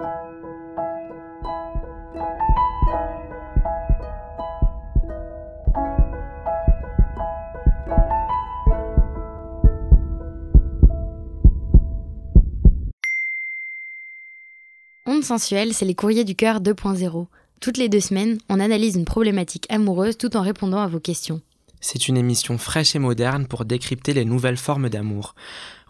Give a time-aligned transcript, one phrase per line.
[0.00, 0.06] Onde
[15.24, 17.26] sensuelle, c'est les courriers du cœur 2.0.
[17.60, 21.42] Toutes les deux semaines, on analyse une problématique amoureuse tout en répondant à vos questions.
[21.80, 25.34] C'est une émission fraîche et moderne pour décrypter les nouvelles formes d'amour.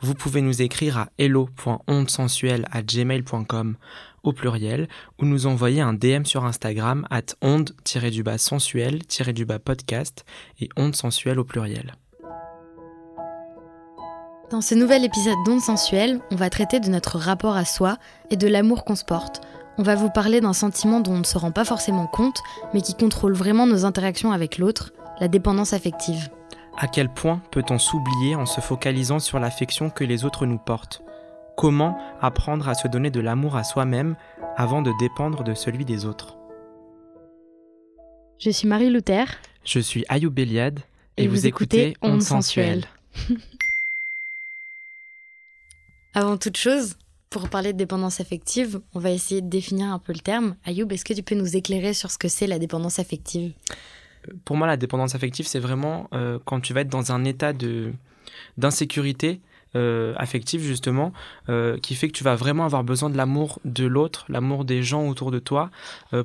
[0.03, 3.77] Vous pouvez nous écrire à hello.ondesensuelle@gmail.com
[4.23, 4.89] au pluriel
[5.21, 10.25] ou nous envoyer un DM sur Instagram at onde-sensuel-podcast
[10.61, 11.95] et onde sensuelle au pluriel.
[14.51, 17.97] Dans ce nouvel épisode d'Onde sensuelle, on va traiter de notre rapport à soi
[18.31, 19.43] et de l'amour qu'on se porte.
[19.79, 22.43] On va vous parler d'un sentiment dont on ne se rend pas forcément compte,
[22.75, 26.31] mais qui contrôle vraiment nos interactions avec l'autre, la dépendance affective.
[26.83, 31.03] À quel point peut-on s'oublier en se focalisant sur l'affection que les autres nous portent?
[31.55, 34.17] Comment apprendre à se donner de l'amour à soi-même
[34.57, 36.39] avant de dépendre de celui des autres?
[38.39, 39.27] Je suis Marie Luther.
[39.63, 40.81] Je suis Ayoub Eliade
[41.19, 42.87] et, vous, écoutez Onde sensuelle.
[46.15, 46.97] Avant toute chose,
[47.29, 50.57] pour parler de dépendance affective, on va essayer de définir un peu le terme.
[50.65, 53.53] Ayoub, est-ce que tu peux nous éclairer sur ce que c'est la dépendance affective?
[54.45, 57.53] Pour moi, la dépendance affective, c'est vraiment euh, quand tu vas être dans un état
[57.53, 57.93] de
[58.59, 59.41] d'insécurité
[59.77, 61.13] euh, affective justement,
[61.49, 64.83] euh, qui fait que tu vas vraiment avoir besoin de l'amour de l'autre, l'amour des
[64.83, 65.71] gens autour de toi,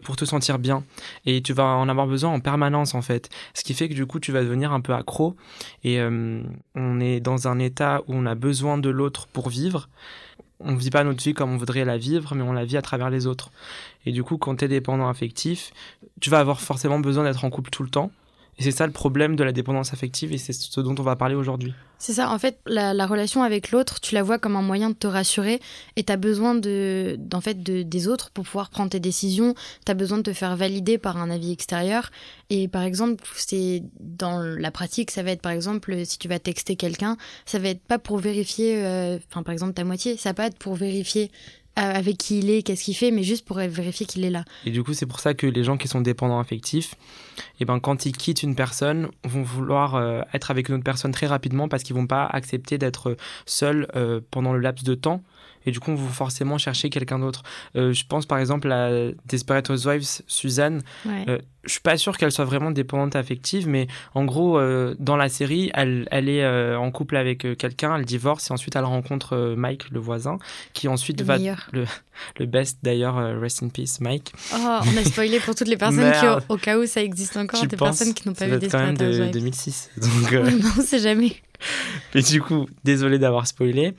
[0.04, 0.84] pour te sentir bien.
[1.26, 3.30] Et tu vas en avoir besoin en permanence en fait.
[3.54, 5.36] Ce qui fait que du coup tu vas devenir un peu accro.
[5.84, 9.90] Et on est dans un état où on a besoin de l'autre pour vivre.
[10.60, 12.78] On ne vit pas notre vie comme on voudrait la vivre, mais on la vit
[12.78, 13.52] à travers les autres.
[14.06, 15.72] Et du coup, quand tu es dépendant affectif,
[16.22, 18.12] tu vas avoir forcément besoin d'être en couple tout le temps.
[18.58, 21.16] Et c'est ça le problème de la dépendance affective et c'est ce dont on va
[21.16, 21.74] parler aujourd'hui.
[21.98, 24.96] C'est ça, en fait, la, relation avec l'autre, tu la vois comme un moyen de
[24.96, 25.60] te rassurer
[25.96, 29.56] et tu as besoin de, en fait, de, des autres pour pouvoir prendre tes décisions,
[29.86, 32.12] tu as besoin de te faire valider par un avis extérieur.
[32.50, 36.40] Et par exemple, c'est dans la pratique, ça va être par exemple, si tu vas
[36.40, 40.30] texter quelqu'un, ça va être pas pour vérifier, euh, enfin par exemple ta moitié, ça
[40.30, 41.32] va pas être pour vérifier
[41.76, 44.46] avec qui il est, qu'est-ce qu'il fait, mais juste pour vérifier qu'il est là.
[44.66, 46.96] Et du coup, c'est pour ça que les gens qui sont dépendants affectifs,
[47.38, 50.84] et eh ben, quand ils quittent une personne, vont vouloir euh, être avec une autre
[50.84, 54.96] personne très rapidement parce qu'ils vont pas accepter d'être seuls euh, pendant le laps de
[54.96, 55.22] temps
[55.66, 57.44] et du coup on va forcément chercher quelqu'un d'autre.
[57.76, 58.90] Euh, je pense par exemple à
[59.26, 60.82] Desperate Housewives, Suzanne.
[61.08, 65.18] Euh, je suis pas sûr qu'elle soit vraiment dépendante affective, mais en gros euh, dans
[65.18, 66.46] la série, elle, elle est
[66.76, 70.38] en couple avec quelqu'un, elle divorce et ensuite elle rencontre Mike, le voisin,
[70.74, 71.86] qui ensuite va le,
[72.40, 74.34] le best d'ailleurs, rest in peace, Mike.
[74.54, 77.66] Oh, on a spoilé pour toutes les personnes qui, au, cas où ça existe encore,
[77.66, 79.18] des personnes qui n'ont pas vu Desperate Housewives.
[79.18, 79.90] quand même de 2006.
[79.98, 81.36] Donc, non, on sait jamais.
[82.16, 83.94] Mais du coup, désolé d'avoir spoilé.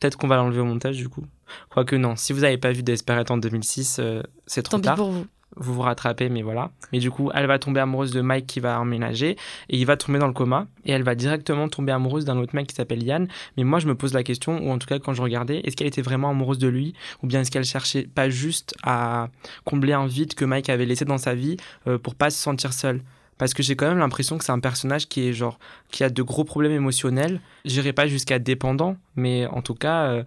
[0.00, 1.24] Peut-être qu'on va l'enlever au montage du coup.
[1.70, 4.94] Quoique non, si vous n'avez pas vu Desperate en 2006, euh, c'est trop Tant tard.
[4.94, 5.26] Pis pour vous.
[5.56, 6.70] Vous vous rattrapez, mais voilà.
[6.92, 9.36] Mais du coup, elle va tomber amoureuse de Mike qui va emménager
[9.68, 12.56] et il va tomber dans le coma et elle va directement tomber amoureuse d'un autre
[12.56, 13.28] mec qui s'appelle Yann.
[13.56, 15.76] Mais moi, je me pose la question, ou en tout cas quand je regardais, est-ce
[15.76, 19.28] qu'elle était vraiment amoureuse de lui ou bien est-ce qu'elle cherchait pas juste à
[19.64, 22.72] combler un vide que Mike avait laissé dans sa vie euh, pour pas se sentir
[22.72, 23.02] seule?
[23.42, 25.58] Parce que j'ai quand même l'impression que c'est un personnage qui est genre
[25.90, 27.40] qui a de gros problèmes émotionnels.
[27.64, 30.22] J'irai pas jusqu'à dépendant, mais en tout cas, euh,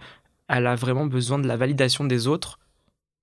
[0.50, 2.60] elle a vraiment besoin de la validation des autres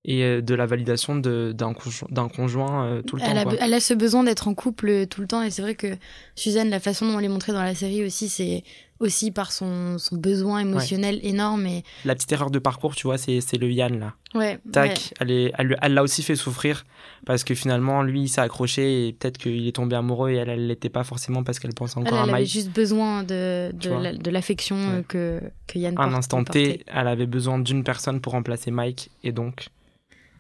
[0.07, 3.51] et euh, de la validation d'un conjoint, conjoint euh, tout le elle temps.
[3.51, 5.89] A, elle a ce besoin d'être en couple tout le temps et c'est vrai que
[6.37, 8.65] Suzanne, la façon dont elle est montrée dans la série aussi, c'est
[9.03, 11.67] aussi par son, son besoin émotionnel énorme.
[11.67, 11.85] Et...
[12.05, 14.15] La petite erreur de parcours, tu vois, c'est le Yann là.
[14.35, 14.59] Ouais.
[14.73, 16.85] Tac, elle l'a aussi fait souffrir
[17.27, 20.49] parce que finalement, lui, il s'est accroché et peut-être qu'il est tombé amoureux et elle,
[20.49, 22.29] elle l'était pas forcément parce qu'elle pense encore elle, à Mike.
[22.29, 27.09] Elle avait juste besoin de, de l'affection que, que Yann À un instant T, elle
[27.09, 29.69] avait besoin d'une personne pour remplacer Mike et donc.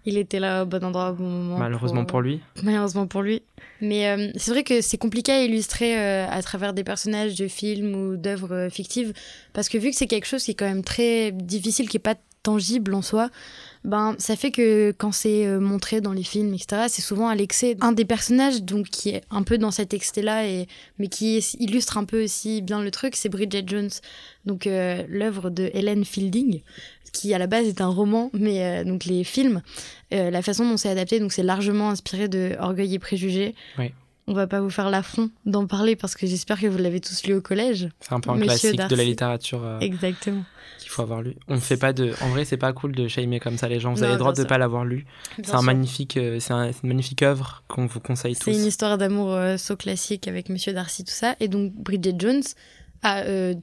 [0.04, 1.58] Il était là au bon endroit au bon moment.
[1.58, 2.40] Malheureusement pour, lui.
[2.62, 3.42] Malheureusement pour lui.
[3.80, 7.46] Mais euh, c'est vrai que c'est compliqué à illustrer euh, à travers des personnages de
[7.46, 9.12] films ou d'œuvres fictives.
[9.52, 12.02] Parce que vu que c'est quelque chose qui est quand même très difficile, qui n'est
[12.02, 13.30] pas tangible en soi,
[13.84, 17.36] ben ça fait que quand c'est euh, montré dans les films, etc., c'est souvent à
[17.36, 17.76] l'excès.
[17.80, 20.66] Un des personnages donc qui est un peu dans cet excès-là, et,
[20.98, 23.90] mais qui illustre un peu aussi bien le truc, c'est Bridget Jones,
[24.44, 26.62] donc l'œuvre de Helen Fielding
[27.12, 29.62] qui à la base est un roman, mais euh, donc les films,
[30.12, 33.54] euh, la façon dont c'est adapté, donc c'est largement inspiré de Orgueil et Préjugés.
[33.78, 33.92] Oui.
[34.28, 37.24] On va pas vous faire l'affront d'en parler parce que j'espère que vous l'avez tous
[37.24, 37.88] lu au collège.
[38.00, 39.64] C'est un peu un classique de la littérature.
[39.64, 40.44] Euh, Exactement.
[40.78, 41.34] Qu'il faut avoir lu.
[41.48, 42.12] On fait pas de.
[42.20, 43.92] En vrai, c'est pas cool de shamer comme ça les gens.
[43.92, 45.06] Vous avez le droit de ne pas l'avoir lu.
[45.42, 48.44] C'est un magnifique, c'est une magnifique œuvre qu'on vous conseille tous.
[48.44, 51.34] C'est une histoire d'amour so classique avec Monsieur Darcy tout ça.
[51.40, 52.42] Et donc Bridget Jones,
[53.04, 53.54] euh,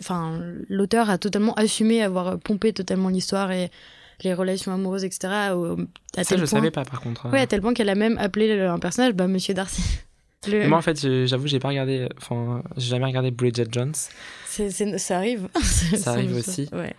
[0.00, 3.70] enfin, l'auteur a totalement assumé avoir pompé totalement l'histoire et
[4.22, 5.32] les relations amoureuses, etc.
[5.32, 7.28] à ça, je ne savais pas par contre.
[7.30, 9.82] Ouais, à tel point qu'elle a même appelé un personnage bah, Monsieur Darcy.
[10.48, 12.08] Moi, en fait, j'avoue, j'ai pas regardé.
[12.16, 13.94] Enfin, j'ai jamais regardé Bridget Jones.
[14.44, 15.48] ça arrive.
[15.62, 16.68] ça arrive aussi.
[16.72, 16.94] Ouais.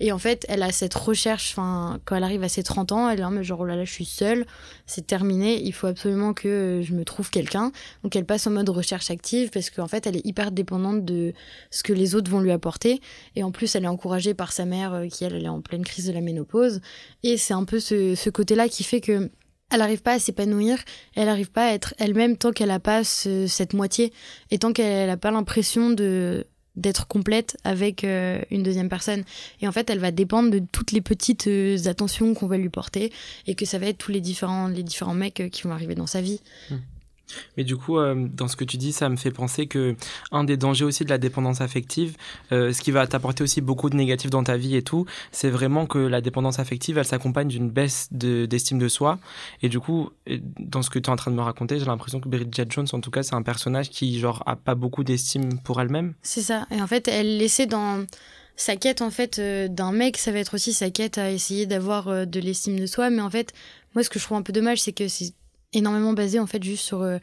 [0.00, 3.08] Et en fait, elle a cette recherche, enfin, quand elle arrive à ses 30 ans,
[3.08, 4.46] elle est là, genre, oh là là, je suis seule,
[4.86, 7.72] c'est terminé, il faut absolument que je me trouve quelqu'un.
[8.02, 11.32] Donc elle passe en mode recherche active parce qu'en fait, elle est hyper dépendante de
[11.70, 13.00] ce que les autres vont lui apporter.
[13.36, 15.60] Et en plus, elle est encouragée par sa mère euh, qui, elle, elle est en
[15.60, 16.80] pleine crise de la ménopause.
[17.22, 19.30] Et c'est un peu ce, ce côté-là qui fait que
[19.70, 20.78] elle n'arrive pas à s'épanouir,
[21.14, 24.12] elle n'arrive pas à être elle-même tant qu'elle n'a pas cette moitié
[24.50, 26.46] et tant qu'elle n'a pas l'impression de
[26.78, 29.24] d'être complète avec euh, une deuxième personne.
[29.60, 32.68] Et en fait, elle va dépendre de toutes les petites euh, attentions qu'on va lui
[32.68, 33.12] porter
[33.46, 35.94] et que ça va être tous les différents, les différents mecs euh, qui vont arriver
[35.94, 36.40] dans sa vie.
[36.70, 36.76] Mmh.
[37.56, 39.96] Mais du coup, euh, dans ce que tu dis, ça me fait penser que
[40.32, 42.16] un des dangers aussi de la dépendance affective,
[42.52, 45.50] euh, ce qui va t'apporter aussi beaucoup de négatifs dans ta vie et tout, c'est
[45.50, 49.18] vraiment que la dépendance affective, elle s'accompagne d'une baisse d'estime de, soi.
[49.62, 50.10] Et du coup,
[50.58, 52.86] dans ce que tu es en train de me raconter, j'ai l'impression que Bridget Jones,
[52.92, 56.14] en tout cas, c'est un personnage qui, genre, a pas beaucoup d'estime pour elle-même.
[56.22, 56.66] C'est ça.
[56.70, 58.04] Et en fait, elle laissait dans
[58.56, 61.64] sa quête en fait euh, d'un mec, ça va être aussi sa quête à essayer
[61.64, 63.10] d'avoir de l'estime de soi.
[63.10, 63.52] Mais en fait,
[63.94, 65.32] moi, ce que je trouve un peu dommage, c'est que c'est
[65.72, 67.18] énormément basé en fait juste sur euh,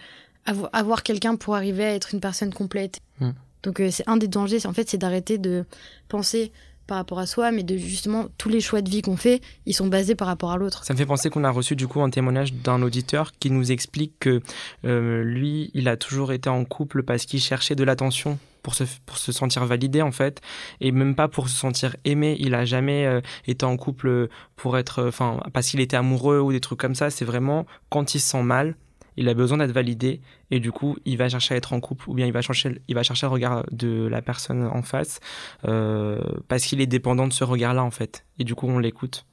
[0.74, 3.00] avoir quelqu'un pour arriver à être une personne complète.
[3.20, 3.32] Hmm.
[3.64, 5.66] Donc euh, c'est un des dangers, en fait, c'est d'arrêter de
[6.08, 6.52] penser
[6.88, 9.74] par rapport à soi, mais de justement tous les choix de vie qu'on fait, ils
[9.74, 10.86] sont basés par rapport à l'autre.
[10.86, 13.72] Ça me fait penser qu'on a reçu du coup un témoignage d'un auditeur qui nous
[13.72, 14.42] explique que
[14.86, 18.84] euh, lui, il a toujours été en couple parce qu'il cherchait de l'attention pour se,
[19.06, 20.42] pour se sentir validé en fait,
[20.82, 22.36] et même pas pour se sentir aimé.
[22.40, 26.60] Il a jamais été en couple pour être, enfin, parce qu'il était amoureux ou des
[26.60, 27.12] trucs comme ça.
[27.12, 28.76] C'est vraiment quand il se sent mal,
[29.18, 30.20] il a besoin d'être validé
[30.50, 32.82] et du coup il va chercher à être en couple ou bien il va chercher,
[32.88, 35.20] il va chercher le regard de la personne en face
[35.68, 39.26] euh, parce qu'il est dépendant de ce regard-là en fait et du coup on l'écoute.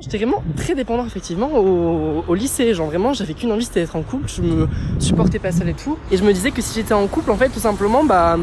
[0.00, 4.02] J'étais vraiment très dépendant effectivement au, lycée, genre vraiment j'avais qu'une envie c'était d'être en
[4.04, 4.68] couple, je me
[5.00, 5.98] supportais pas seul et tout.
[6.12, 8.38] Et je me disais que si j'étais en couple en fait tout simplement bah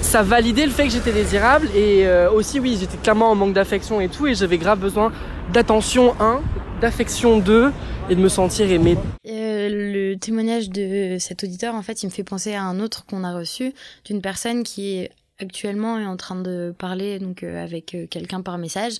[0.00, 3.52] ça validait le fait que j'étais désirable et euh, aussi oui j'étais clairement en manque
[3.52, 5.12] d'affection et tout et j'avais grave besoin
[5.52, 6.40] d'attention un
[6.80, 7.72] d'affection 2
[8.10, 8.96] et de me sentir aimé.
[9.28, 13.06] Euh, le témoignage de cet auditeur, en fait, il me fait penser à un autre
[13.06, 13.72] qu'on a reçu
[14.04, 15.12] d'une personne qui est
[15.42, 18.94] actuellement est en train de parler donc euh, avec euh, quelqu'un par message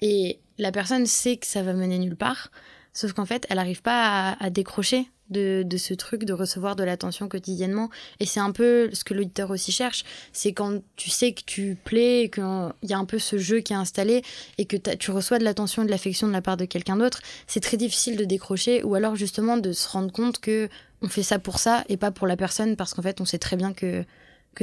[0.00, 2.50] et la personne sait que ça va mener nulle part,
[2.92, 6.82] sauf qu'en fait, elle n'arrive pas à décrocher de, de, ce truc de recevoir de
[6.82, 7.90] l'attention quotidiennement.
[8.18, 11.76] Et c'est un peu ce que l'auditeur aussi cherche, c'est quand tu sais que tu
[11.84, 12.42] plais, qu'il
[12.82, 14.22] y a un peu ce jeu qui est installé
[14.56, 17.20] et que tu reçois de l'attention et de l'affection de la part de quelqu'un d'autre,
[17.46, 20.68] c'est très difficile de décrocher ou alors justement de se rendre compte que
[21.00, 23.38] on fait ça pour ça et pas pour la personne parce qu'en fait on sait
[23.38, 24.04] très bien que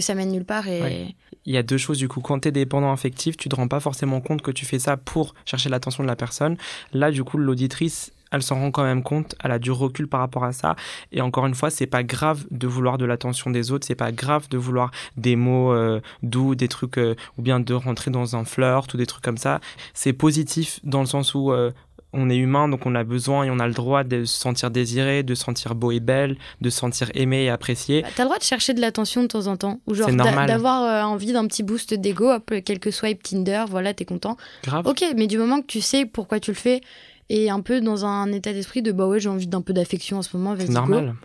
[0.02, 0.68] ça mène nulle part.
[0.68, 1.16] Et...
[1.46, 2.22] Il y a deux choses du coup.
[2.22, 4.98] Quand tu es dépendant affectif, tu te rends pas forcément compte que tu fais ça
[4.98, 6.58] pour chercher l'attention de la personne.
[6.94, 10.20] Là, du coup, l'auditrice, elle s'en rend quand même compte, elle a du recul par
[10.20, 10.76] rapport à ça.
[11.12, 14.12] Et encore une fois, c'est pas grave de vouloir de l'attention des autres, c'est pas
[14.12, 18.36] grave de vouloir des mots euh, doux, des trucs, euh, ou bien de rentrer dans
[18.36, 19.62] un flirt ou des trucs comme ça.
[19.94, 21.72] C'est positif dans le sens où euh,
[22.16, 24.72] on est humain, donc on a besoin et on a le droit de se sentir
[24.72, 28.02] désiré, de se sentir beau et belle, de se sentir aimé et apprécié.
[28.02, 31.10] Bah, t'as le droit de chercher de l'attention de temps en temps, ou genre d'avoir
[31.10, 32.32] envie d'un petit boost d'ego,
[32.64, 34.38] quelques swipes Tinder, voilà, t'es content.
[34.64, 34.88] Grave.
[34.88, 36.82] Ok, mais du moment que tu sais pourquoi tu le fais
[37.30, 40.18] et un peu dans un état d'esprit de bah ouais, j'ai envie d'un peu d'affection
[40.18, 40.70] en ce moment, vas-y.
[40.70, 41.16] normal.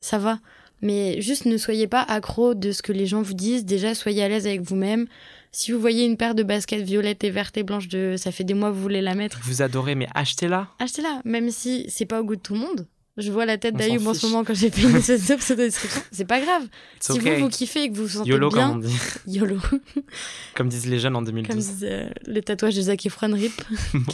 [0.00, 0.38] Ça va.
[0.82, 3.64] Mais juste ne soyez pas accro de ce que les gens vous disent.
[3.66, 5.06] Déjà, soyez à l'aise avec vous-même.
[5.52, 8.44] Si vous voyez une paire de baskets violettes et vertes et blanches de ça fait
[8.44, 9.40] des mois que vous voulez la mettre.
[9.42, 10.68] Vous adorez, mais achetez-la.
[10.78, 12.86] Achetez-la, même si c'est pas au goût de tout le monde.
[13.16, 14.92] Je vois la tête d'Ayoub en ce moment quand j'ai fait une
[15.56, 16.02] description.
[16.12, 16.66] C'est pas grave.
[17.00, 18.68] si vous, vous kiffez et que vous vous sentez YOLO, bien...
[18.68, 18.96] comme on dit.
[19.26, 19.58] YOLO.
[20.54, 21.48] comme disent les jeunes en 2012.
[21.48, 23.52] Comme disent euh, les tatouages de Zac Efron, RIP.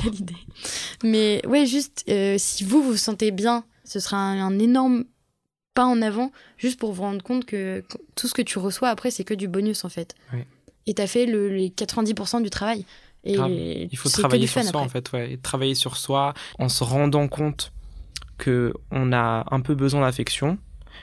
[0.02, 0.34] Quelle idée.
[1.04, 5.04] Mais ouais, juste, euh, si vous vous sentez bien, ce sera un, énorme
[5.74, 9.10] pas en avant, juste pour vous rendre compte que tout ce que tu reçois après,
[9.10, 10.14] c'est que du bonus, en fait.
[10.32, 10.40] Oui.
[10.86, 12.84] Et t'as fait le, les 90% du travail.
[13.24, 15.32] Et Il faut travailler sur soi, en fait, ouais.
[15.32, 17.72] Et travailler sur soi en se rendant compte
[18.38, 20.58] que on a un peu besoin d'affection,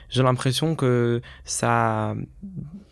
[0.08, 2.14] j'ai l'impression que ça,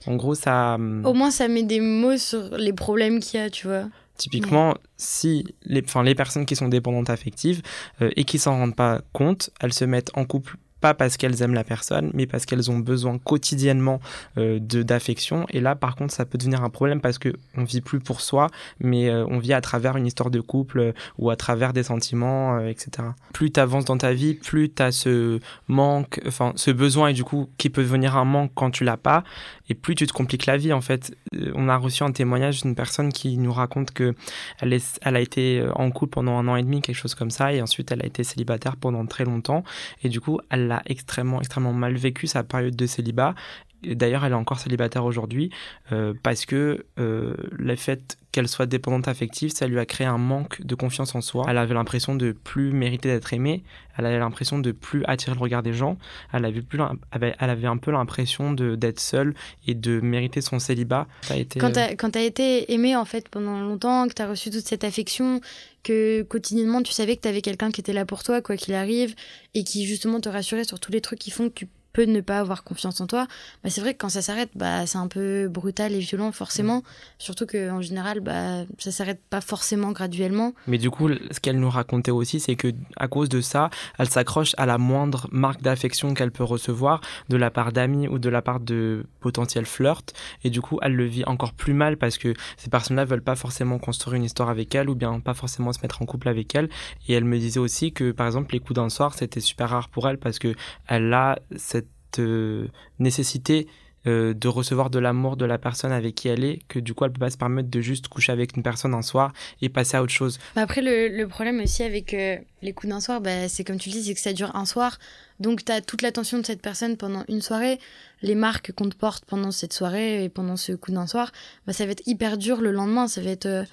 [0.06, 0.74] en gros, ça.
[0.74, 3.84] Au moins, ça met des mots sur les problèmes qu'il y a, tu vois.
[4.18, 7.62] Typiquement, si les, les personnes qui sont dépendantes affectives
[8.02, 11.40] euh, et qui s'en rendent pas compte, elles se mettent en couple pas parce qu'elles
[11.42, 14.00] aiment la personne, mais parce qu'elles ont besoin quotidiennement
[14.36, 15.46] euh, d'affection.
[15.50, 18.20] Et là, par contre, ça peut devenir un problème parce que on vit plus pour
[18.20, 18.48] soi,
[18.80, 21.84] mais euh, on vit à travers une histoire de couple euh, ou à travers des
[21.84, 23.08] sentiments, etc.
[23.32, 27.12] Plus tu avances dans ta vie, plus tu as ce manque, enfin ce besoin et
[27.12, 29.22] du coup qui peut devenir un manque quand tu l'as pas,
[29.68, 31.16] et plus tu te compliques la vie en fait.
[31.54, 34.14] On a reçu un témoignage d'une personne qui nous raconte que
[34.60, 34.72] elle,
[35.16, 37.92] a été en couple pendant un an et demi, quelque chose comme ça, et ensuite
[37.92, 39.64] elle a été célibataire pendant très longtemps,
[40.02, 43.34] et du coup elle a extrêmement, extrêmement mal vécu sa période de célibat.
[43.84, 45.50] D'ailleurs, elle est encore célibataire aujourd'hui
[45.90, 50.18] euh, parce que euh, le fait qu'elle soit dépendante affective, ça lui a créé un
[50.18, 51.44] manque de confiance en soi.
[51.48, 53.62] Elle avait l'impression de plus mériter d'être aimée.
[53.98, 55.98] Elle avait l'impression de plus attirer le regard des gens.
[56.32, 56.80] Elle avait, plus,
[57.12, 59.34] elle avait un peu l'impression d'être seule
[59.66, 61.06] et de mériter son célibat.
[61.22, 61.60] Ça a été...
[61.60, 64.84] Quand tu as, été aimée en fait pendant longtemps, que tu as reçu toute cette
[64.84, 65.42] affection,
[65.82, 68.72] que quotidiennement tu savais que tu avais quelqu'un qui était là pour toi, quoi qu'il
[68.72, 69.14] arrive,
[69.52, 72.20] et qui justement te rassurait sur tous les trucs qui font que tu peut ne
[72.20, 73.26] pas avoir confiance en toi,
[73.62, 76.78] bah, c'est vrai que quand ça s'arrête, bah, c'est un peu brutal et violent forcément.
[76.78, 76.82] Mm.
[77.18, 80.52] Surtout qu'en général, bah, ça s'arrête pas forcément graduellement.
[80.66, 84.08] Mais du coup, ce qu'elle nous racontait aussi, c'est que à cause de ça, elle
[84.08, 88.28] s'accroche à la moindre marque d'affection qu'elle peut recevoir de la part d'amis ou de
[88.28, 90.12] la part de potentiels flirts.
[90.44, 93.36] Et du coup, elle le vit encore plus mal parce que ces personnes-là veulent pas
[93.36, 96.54] forcément construire une histoire avec elle ou bien pas forcément se mettre en couple avec
[96.54, 96.68] elle.
[97.08, 99.88] Et elle me disait aussi que, par exemple, les coups d'un soir, c'était super rare
[99.88, 100.54] pour elle parce que
[100.86, 101.81] elle a cette
[102.18, 103.66] euh, nécessité
[104.04, 107.04] euh, de recevoir de l'amour de la personne avec qui elle est, que du coup
[107.04, 109.96] elle peut pas se permettre de juste coucher avec une personne un soir et passer
[109.96, 110.40] à autre chose.
[110.56, 113.94] Après le, problème aussi avec euh, les coups d'un soir, bah, c'est comme tu le
[113.94, 114.98] dis, c'est que ça dure un soir.
[115.38, 117.78] Donc tu as toute l'attention de cette personne pendant une soirée.
[118.22, 121.30] Les marques qu'on te porte pendant cette soirée et pendant ce coup d'un soir,
[121.68, 123.06] bah, ça va être hyper dur le lendemain.
[123.06, 123.66] Ça va être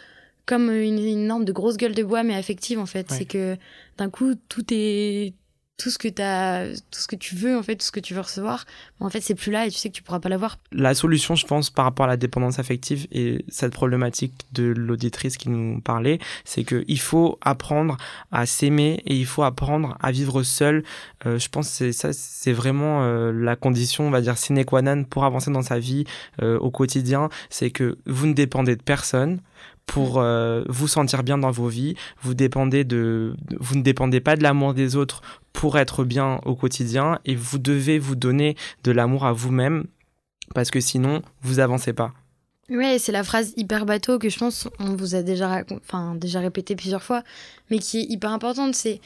[0.46, 3.10] comme une, énorme de grosse gueule de bois mais affective en fait.
[3.10, 3.58] C'est que
[3.98, 5.34] d'un coup tout est
[5.80, 8.22] tout ce que tout ce que tu veux en fait, tout ce que tu veux
[8.22, 8.66] recevoir,
[9.00, 10.60] en fait c'est plus là et tu sais que tu pourras pas l'avoir.
[10.72, 15.38] La solution, je pense, par rapport à la dépendance affective et cette problématique de l'auditrice
[15.38, 17.98] qui nous parlait, c'est que il faut apprendre
[18.32, 20.84] à s'aimer et il faut apprendre à vivre seul.
[21.26, 24.82] Euh, je pense que ça, c'est vraiment euh, la condition, on va dire sine qua
[24.82, 26.04] non pour avancer dans sa vie
[26.42, 29.40] euh, au quotidien, c'est que vous ne dépendez de personne
[29.90, 30.24] pour
[30.68, 31.96] vous sentir bien dans vos vies.
[32.22, 36.56] Vous dépendez de, vous ne dépendez pas de l'amour des autres pour être bien au
[36.56, 39.86] quotidien et vous devez vous donner de l'amour à vous-même
[40.54, 42.14] parce que sinon vous avancez pas.
[42.70, 46.40] Ouais, c'est la phrase hyper bateau que je pense on vous a déjà enfin déjà
[46.40, 47.24] répété plusieurs fois
[47.72, 49.02] mais qui est hyper importante, c'est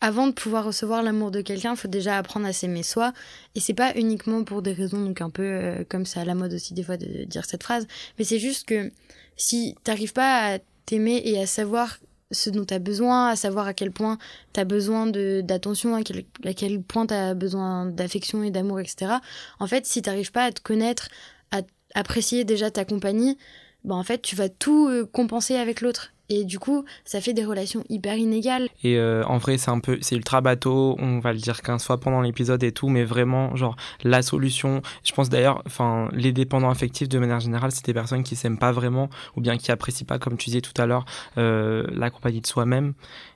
[0.00, 3.12] avant de pouvoir recevoir l'amour de quelqu'un, il faut déjà apprendre à s'aimer soi
[3.54, 6.34] et c'est pas uniquement pour des raisons donc un peu euh, comme ça à la
[6.34, 7.86] mode aussi des fois de dire cette phrase,
[8.18, 8.90] mais c'est juste que
[9.36, 11.98] si t'arrives pas à t'aimer et à savoir
[12.30, 14.18] ce dont tu as besoin, à savoir à quel point
[14.52, 18.80] tu as besoin d'attention, à quel, à quel point tu as besoin d'affection et d'amour,
[18.80, 19.12] etc.
[19.60, 21.08] En fait, si tu n'arrives pas à te connaître,
[21.50, 21.60] à
[21.94, 23.38] apprécier déjà ta compagnie,
[23.84, 26.13] bah en fait, tu vas tout euh, compenser avec l'autre.
[26.30, 28.68] Et du coup, ça fait des relations hyper inégales.
[28.82, 30.96] Et euh, en vrai, c'est un peu, c'est ultra bateau.
[30.98, 34.80] On va le dire 15 fois pendant l'épisode et tout, mais vraiment, genre, la solution.
[35.04, 38.58] Je pense d'ailleurs, enfin, les dépendants affectifs de manière générale, c'est des personnes qui s'aiment
[38.58, 41.04] pas vraiment ou bien qui apprécient pas, comme tu disais tout à l'heure,
[41.36, 42.94] euh, la compagnie de soi-même.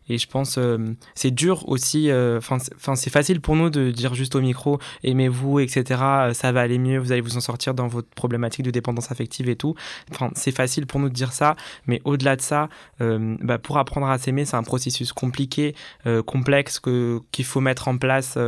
[0.09, 0.79] Et je pense euh,
[1.15, 2.11] c'est dur aussi.
[2.11, 6.01] Euh, enfin, c'est facile pour nous de dire juste au micro aimez-vous, etc.
[6.03, 9.11] Euh, ça va aller mieux, vous allez vous en sortir dans votre problématique de dépendance
[9.11, 9.75] affective et tout.
[10.11, 12.69] Enfin, c'est facile pour nous de dire ça, mais au-delà de ça,
[13.01, 15.75] bah, pour apprendre à s'aimer, c'est un processus compliqué,
[16.27, 18.39] complexe que qu'il faut mettre en place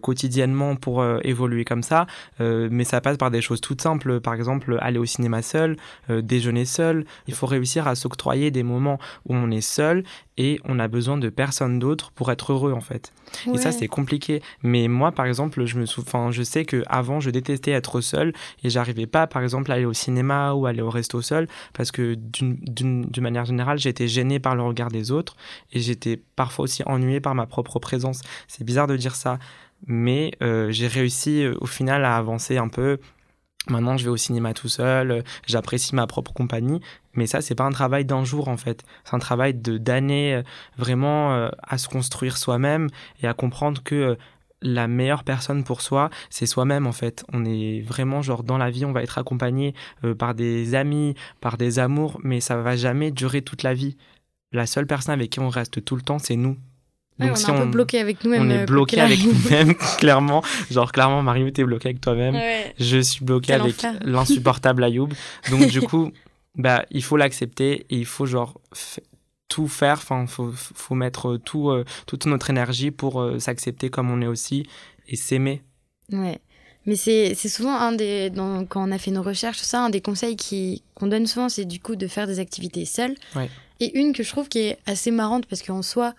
[0.00, 2.06] quotidiennement pour évoluer comme ça.
[2.38, 4.20] mais ça passe par des choses toutes simples.
[4.20, 5.76] Par exemple, aller au cinéma seul,
[6.08, 7.04] déjeuner seul.
[7.26, 10.04] Il faut réussir à s'octroyer des moments où on est seul
[10.36, 13.12] et on a besoin de personne d'autre pour être heureux en fait.
[13.52, 14.42] Et ça c'est compliqué.
[14.62, 18.32] Mais moi par exemple, je me souviens, je sais que avant je détestais être seul
[18.62, 21.90] et j'arrivais pas par exemple à aller au cinéma ou aller au resto seul parce
[21.90, 25.36] que d'une manière générale j'étais gêné par le regard des autres
[25.72, 28.20] et j'étais parfois aussi ennuyé par ma propre présence.
[28.48, 29.38] C'est bizarre de dire ça,
[29.86, 32.98] mais euh, j'ai réussi euh, au final à avancer un peu
[33.68, 36.80] Maintenant, je vais au cinéma tout seul, euh, j'apprécie ma propre compagnie,
[37.14, 38.82] mais ça, c'est pas un travail d'un jour en fait.
[39.04, 40.42] C'est un travail de d'années euh,
[40.76, 42.88] vraiment euh, à se construire soi-même
[43.22, 44.16] et à comprendre que
[44.62, 47.24] la meilleure personne pour soi, c'est soi-même en fait.
[47.32, 49.74] On est vraiment genre dans la vie, on va être accompagné
[50.18, 53.96] par des amis, par des amours, mais ça va jamais durer toute la vie.
[54.52, 56.56] La seule personne avec qui on reste tout le temps, c'est nous.
[57.18, 58.42] Donc on si est un on, peu bloqué avec nous-mêmes.
[58.42, 60.42] On est euh, bloqué avec nous-mêmes, clairement.
[60.70, 62.36] Genre, clairement, Mario, t'es bloqué avec toi-même.
[62.78, 65.08] Je suis bloqué avec l'insupportable Ayoub.
[65.50, 66.10] Donc, du coup,
[66.56, 68.60] bah, il faut l'accepter et il faut, genre,
[69.48, 69.98] tout faire.
[69.98, 74.26] Enfin, faut, faut mettre tout, euh, toute notre énergie pour euh, s'accepter comme on est
[74.26, 74.66] aussi.
[75.06, 75.62] et s'aimer.
[76.10, 76.40] Ouais.
[76.86, 78.28] Mais c'est souvent un des.
[78.30, 80.36] dans- quand on a fait nos recherches, ça, un des conseils
[80.94, 83.14] qu'on donne souvent, c'est du coup de faire des activités seules.
[83.36, 83.48] Ouais.
[83.78, 86.14] Et une que je trouve qui est assez marrante parce qu'en soi,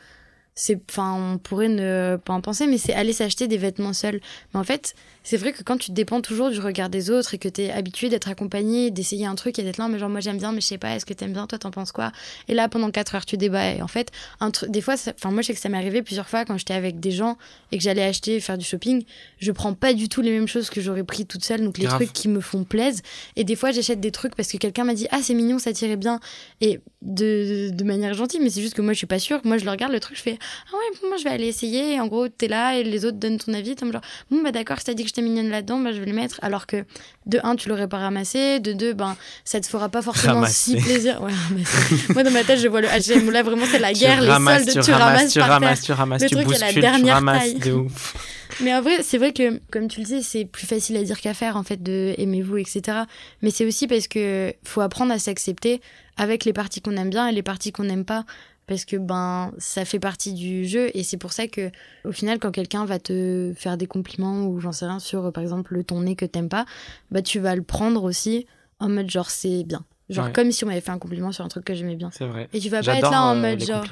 [0.56, 0.80] c'est.
[0.90, 4.20] Enfin, on pourrait ne pas en penser, mais c'est aller s'acheter des vêtements seuls.
[4.54, 7.38] Mais en fait, c'est vrai que quand tu dépends toujours du regard des autres et
[7.38, 10.38] que t'es habitué d'être accompagné, d'essayer un truc et d'être là, mais genre moi j'aime
[10.38, 12.12] bien, mais je sais pas, est-ce que t'aimes bien, toi t'en penses quoi?
[12.48, 13.74] Et là pendant 4 heures tu débats.
[13.74, 16.28] Et en fait, un des fois, enfin moi je sais que ça m'est arrivé plusieurs
[16.28, 17.38] fois quand j'étais avec des gens
[17.72, 19.04] et que j'allais acheter, faire du shopping,
[19.40, 21.86] je prends pas du tout les mêmes choses que j'aurais pris toute seule, donc les
[21.86, 22.00] Grave.
[22.00, 23.02] trucs qui me font plaisir.
[23.36, 25.74] Et des fois j'achète des trucs parce que quelqu'un m'a dit ah c'est mignon, ça
[25.74, 26.20] tirait bien,
[26.62, 29.42] et de, de manière gentille, mais c'est juste que moi je suis pas sûre.
[29.44, 30.38] Moi je le regarde le truc, je fais
[30.72, 31.94] ah ouais moi je vais aller essayer.
[31.94, 34.52] Et en gros t'es là et les autres donnent ton avis, t'es genre bon bah
[34.52, 36.40] d'accord, dit que j'étais mignonne là-dedans, bah je vais le mettre.
[36.42, 36.86] Alors que
[37.26, 39.16] de un tu l'aurais pas ramassé, de deux ben
[39.46, 40.72] ça te fera pas forcément Ramasser.
[40.72, 41.22] si plaisir.
[41.22, 41.32] Ouais,
[42.14, 44.30] moi dans ma tête je vois le H&M là vraiment c'est la Tu guerre, les
[44.30, 45.54] ramasses, soldes, tu ramasses, tu par terre.
[45.60, 47.60] ramasses, tu ramasses, Le tu truc à la bouscules, tu dernière ramasses taille.
[47.60, 48.16] de ouf.
[48.62, 51.20] Mais en vrai, c'est vrai que, comme tu le dis, c'est plus facile à dire
[51.20, 53.00] qu'à faire, en fait, de aimez-vous, etc.
[53.42, 55.82] Mais c'est aussi parce que faut apprendre à s'accepter
[56.18, 58.26] avec les parties qu'on aime bien et les parties qu'on n'aime pas.
[58.68, 60.90] Parce que, ben, ça fait partie du jeu.
[60.96, 61.72] Et c'est pour ça que,
[62.06, 65.44] au final, quand quelqu'un va te faire des compliments ou j'en sais rien sur, par
[65.44, 66.66] exemple, le ton nez que t'aimes pas,
[67.12, 68.48] bah, tu vas le prendre aussi
[68.80, 69.86] en mode genre c'est bien.
[70.10, 70.32] Genre Ouais.
[70.34, 72.10] comme si on m'avait fait un compliment sur un truc que j'aimais bien.
[72.12, 72.50] C'est vrai.
[72.54, 73.86] Et tu vas pas être là en euh, mode les genre.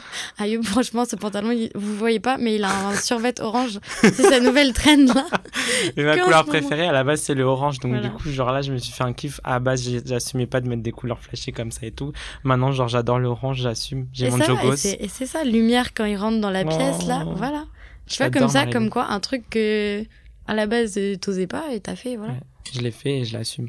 [0.38, 3.78] Ayoub, franchement, ce pantalon, il- vous voyez pas, mais il a un survêt orange.
[4.00, 5.26] C'est sa nouvelle trend là.
[5.96, 8.08] Et ma couleur préférée à la base c'est le orange donc Voilà.
[8.08, 10.60] du coup genre là je me suis fait un kiff à la base j'assumais pas
[10.60, 12.12] de mettre des couleurs flashées comme ça et tout
[12.44, 16.04] maintenant genre j'adore le orange j'assume j'ai mon ça, jogos et c'est ça, lumière quand
[16.04, 17.32] il rentre dans la pièce, là, Oh.
[17.36, 17.64] voilà.
[18.06, 20.02] Tu vois, comme ça, comme quoi, un truc que,
[20.46, 22.32] à la base, euh, t'osais pas et t'as fait, voilà.
[22.34, 22.40] Ouais.
[22.74, 23.68] je l'ai fait et je l'assume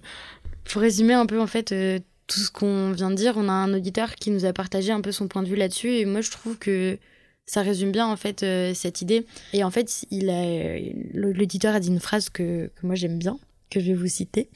[0.65, 3.51] Pour résumer un peu, en fait, euh, tout ce qu'on vient de dire, on a
[3.51, 6.22] un auditeur qui nous a partagé un peu son point de vue là-dessus, et moi,
[6.22, 6.98] je trouve que
[7.46, 9.25] ça résume bien, en fait, euh, cette idée.
[9.51, 10.79] Et en fait, il a,
[11.13, 13.38] l'auditeur a dit une phrase que, moi, j'aime bien,
[13.70, 14.50] que je vais vous citer.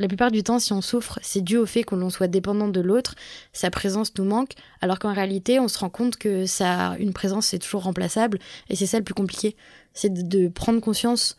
[0.00, 2.68] La plupart du temps, si on souffre, c'est dû au fait que l'on soit dépendant
[2.68, 3.14] de l'autre,
[3.52, 7.46] sa présence nous manque, alors qu'en réalité, on se rend compte que ça, une présence,
[7.46, 9.54] c'est toujours remplaçable, et c'est ça le plus compliqué.
[9.92, 11.36] C'est de prendre conscience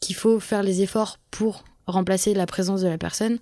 [0.00, 3.38] qu'il faut faire les efforts pour remplacer la présence de la personne.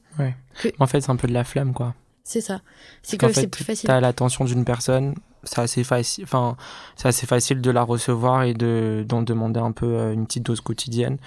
[0.79, 2.61] en fait c'est un peu de la flemme quoi C'est ça.
[3.03, 3.87] C'est que c'est plus facile.
[3.87, 5.15] t'as l'attention d'une personne
[5.45, 6.57] c'est assez facile enfin
[6.97, 10.43] c'est assez facile de la recevoir et de d'en demander un peu euh, une petite
[10.45, 11.19] dose quotidienne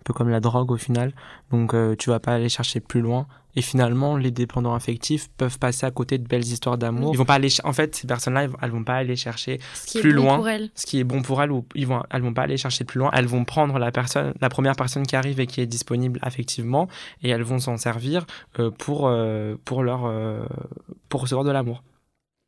[0.00, 1.12] un peu comme la drogue au final.
[1.50, 3.26] Donc euh, tu vas pas aller chercher plus loin.
[3.56, 7.10] Et finalement les dépendants affectifs peuvent passer à côté de belles histoires d'amour.
[7.12, 9.98] Ils vont pas aller en fait ces personnes là elles vont pas aller chercher Ce
[9.98, 10.58] plus bon loin.
[10.76, 13.00] ce qui est bon pour elles ou ils vont elles vont pas aller chercher plus
[13.00, 13.10] loin.
[13.12, 16.88] Elles vont prendre la personne la première personne qui arrive et qui est disponible affectivement
[17.22, 18.24] et elles vont s'en servir
[18.60, 20.46] euh, pour euh, pour leur euh,
[21.08, 21.82] pour recevoir de l'amour.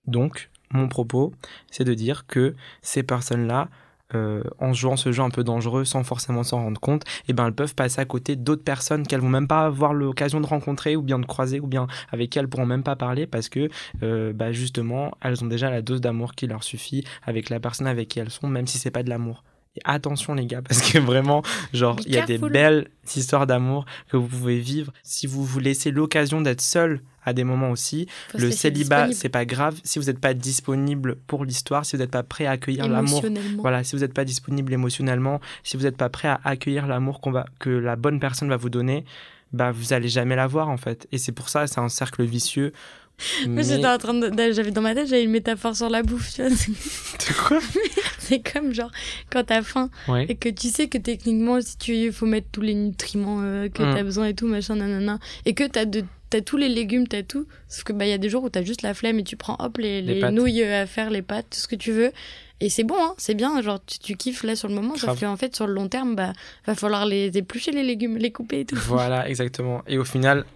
[0.07, 1.33] Donc mon propos
[1.73, 3.69] c'est de dire que ces personnes là
[4.15, 7.47] euh, en jouant ce jeu un peu dangereux sans forcément s'en rendre compte, et ben
[7.47, 10.97] elles peuvent passer à côté d'autres personnes qu'elles vont même pas avoir l'occasion de rencontrer
[10.97, 13.69] ou bien de croiser ou bien avec qui elles pourront même pas parler parce que
[14.03, 17.87] euh, bah justement elles ont déjà la dose d'amour qui leur suffit avec la personne
[17.87, 19.43] avec qui elles sont, même si c'est pas de l'amour.
[19.77, 23.87] Et attention les gars, parce que vraiment, genre, il y a des belles histoires d'amour
[24.11, 28.07] que vous pouvez vivre si vous vous laissez l'occasion d'être seul à des moments aussi.
[28.31, 32.03] Faut le célibat, c'est pas grave si vous n'êtes pas disponible pour l'histoire, si vous
[32.03, 33.25] n'êtes pas prêt à accueillir l'amour
[33.59, 37.21] voilà, si vous n'êtes pas disponible émotionnellement, si vous n'êtes pas prêt à accueillir l'amour
[37.21, 39.05] qu'on va, que la bonne personne va vous donner,
[39.53, 41.07] bah vous allez jamais l'avoir en fait.
[41.13, 42.73] Et c'est pour ça, c'est un cercle vicieux.
[43.47, 46.03] Moi, Mais- j'étais en train de, j'avais dans ma tête, j'avais une métaphore sur la
[46.03, 46.51] bouffe, tu vois.
[47.19, 47.59] C'est- quoi?
[48.19, 48.91] C'est comme genre
[49.31, 50.27] quand t'as faim Ouais.
[50.29, 53.69] et que tu sais que techniquement, si tu il faut mettre tous les nutriments euh,
[53.69, 53.95] que Mm.
[53.95, 57.23] t'as besoin et tout, machin, nanana, et que t'as de T'as tous les légumes, t'as
[57.23, 57.47] tout.
[57.69, 59.37] Sauf que bah il y a des jours où t'as juste la flemme et tu
[59.37, 62.11] prends hop les, Les nouilles à faire, les pâtes, tout ce que tu veux.
[62.61, 63.61] Et c'est bon, hein, c'est bien.
[63.61, 64.95] Genre tu, tu kiffes là sur le moment.
[64.95, 65.11] Grave.
[65.11, 66.33] Sauf qu'en fait sur le long terme, bah
[66.67, 68.77] va falloir les éplucher les légumes, les couper et tout.
[68.77, 69.83] Voilà, exactement.
[69.87, 70.47] Et au final,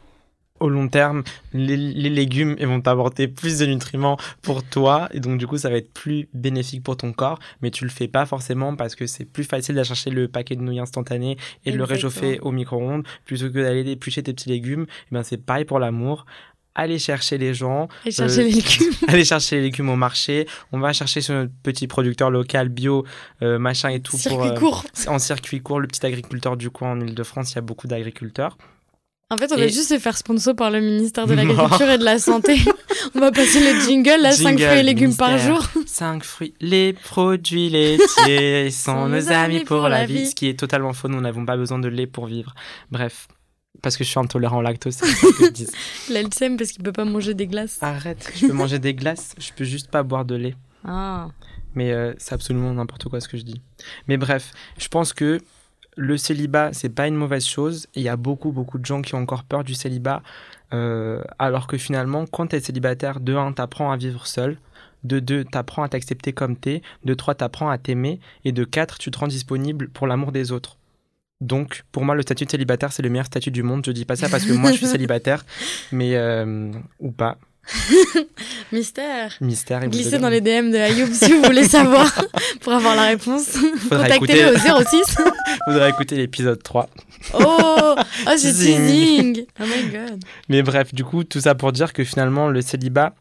[0.60, 5.08] au long terme, les, les légumes ils vont t'apporter plus de nutriments pour toi.
[5.12, 7.38] Et donc, du coup, ça va être plus bénéfique pour ton corps.
[7.62, 10.56] Mais tu le fais pas forcément parce que c'est plus facile d'aller chercher le paquet
[10.56, 14.48] de nouilles instantanées et de le réchauffer au micro-ondes plutôt que d'aller éplucher tes petits
[14.48, 14.82] légumes.
[14.82, 16.26] Et ben, c'est pareil pour l'amour.
[16.78, 18.92] Allez chercher les gens, Et chercher Euh, les légumes.
[19.08, 20.46] allez chercher les légumes au marché.
[20.72, 23.06] On va chercher sur notre petit producteur local bio,
[23.40, 24.12] euh, machin et tout.
[24.12, 24.84] pour, Circuit euh, court.
[25.06, 28.58] en circuit court, le petit agriculteur du coin en Ile-de-France, il y a beaucoup d'agriculteurs.
[29.28, 31.98] En fait, on Et- va juste se faire sponsor par le ministère de l'Agriculture et
[31.98, 32.56] de la Santé.
[33.14, 35.60] on va passer le jingle, là, 5 Jingle, fruits et légumes par jour.
[35.86, 40.26] 5 fruits, les produits laitiers sont nos amis pour la vie.
[40.28, 42.54] Ce qui est totalement faux, nous n'avons pas besoin de lait pour vivre.
[42.92, 43.26] Bref,
[43.82, 45.66] parce que je suis intolérant au lactose, c'est ça que je dis.
[46.08, 47.78] L'Elsem parce qu'il peut pas manger des glaces.
[47.80, 50.54] Arrête, je peux manger des glaces, je peux juste pas boire de lait.
[50.84, 51.28] Ah.
[51.74, 53.60] Mais euh, c'est absolument n'importe quoi ce que je dis.
[54.06, 55.40] Mais bref, je pense que
[55.96, 57.86] le célibat, c'est pas une mauvaise chose.
[57.94, 60.22] Il y a beaucoup, beaucoup de gens qui ont encore peur du célibat.
[60.74, 64.58] euh, alors que finalement, quand tu es célibataire, de 1, t'apprends à vivre seul.
[65.04, 66.82] De 2, t'apprends à t'accepter comme t'es.
[67.04, 68.20] De 3, t'apprends à t'aimer.
[68.44, 70.76] Et de 4, tu te rends disponible pour l'amour des autres.
[71.40, 73.84] Donc, pour moi, le statut de célibataire, c'est le meilleur statut du monde.
[73.86, 75.44] Je dis pas ça parce que moi, je suis célibataire,
[75.92, 77.38] mais euh, ou pas.
[78.72, 79.32] Mystère.
[79.40, 79.80] Mystère.
[79.80, 82.12] vous Glissez dans les DM de Ayoub si vous voulez savoir
[82.60, 83.56] pour avoir la réponse.
[83.88, 85.16] Contactez-le écouter- au 06.
[85.66, 86.88] Faudra écouter l'épisode 3.
[87.34, 87.96] Oh, oh
[88.36, 89.44] c'est Teasing.
[89.60, 90.20] Oh my god.
[90.48, 93.14] Mais bref, du coup, tout ça pour dire que finalement, le célibat.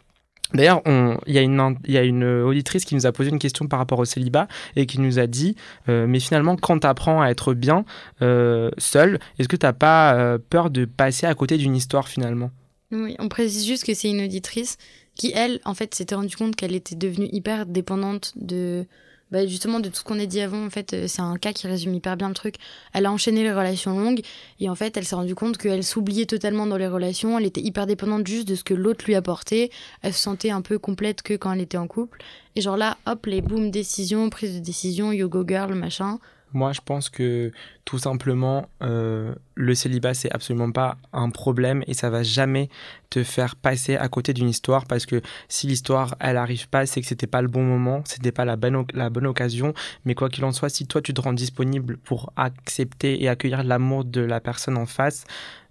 [0.54, 3.30] D'ailleurs, on- il y, a une- il y a une auditrice qui nous a posé
[3.32, 5.56] une question par rapport au célibat et qui nous a dit
[5.90, 7.84] euh, Mais finalement, quand tu apprends à être bien
[8.22, 12.52] euh, seul, est-ce que tu pas euh, peur de passer à côté d'une histoire finalement?
[12.92, 14.78] Oui, on précise juste que c'est une auditrice
[15.16, 18.86] qui, elle, en fait, s'était rendue compte qu'elle était devenue hyper dépendante de.
[19.32, 21.54] bah, justement, de tout ce qu'on a dit avant, en fait, euh, c'est un cas
[21.54, 22.56] qui résume hyper bien le truc.
[22.94, 24.22] Elle a enchaîné les relations longues
[24.60, 27.40] et en fait, elle s'est rendue compte qu'elle s'oubliait totalement dans les relations.
[27.40, 29.72] Elle était hyper dépendante juste de ce que l'autre lui apportait.
[30.02, 32.22] Elle se sentait un peu complète que quand elle était en couple.
[32.56, 36.20] Et genre là, hop, les boum, décision, prise de décision, yoga girl, machin.
[36.56, 37.52] Moi, je pense que
[37.84, 42.70] tout simplement, euh, le célibat, c'est absolument pas un problème et ça va jamais
[43.10, 47.02] te faire passer à côté d'une histoire parce que si l'histoire, elle arrive pas, c'est
[47.02, 49.74] que c'était pas le bon moment, c'était pas la bonne, la bonne occasion.
[50.06, 53.66] Mais quoi qu'il en soit, si toi, tu te rends disponible pour accepter et accueillir
[53.66, 55.26] l'amour de la personne en face,